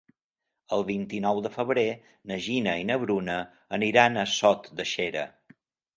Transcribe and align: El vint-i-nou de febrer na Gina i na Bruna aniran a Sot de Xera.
El 0.77 0.85
vint-i-nou 0.87 1.41
de 1.47 1.51
febrer 1.57 1.83
na 2.31 2.37
Gina 2.45 2.75
i 2.85 2.89
na 2.93 2.97
Bruna 3.05 3.35
aniran 3.79 4.19
a 4.23 4.29
Sot 4.39 4.71
de 4.81 4.89
Xera. 4.95 5.29